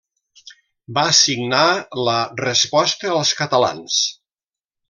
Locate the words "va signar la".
0.97-2.17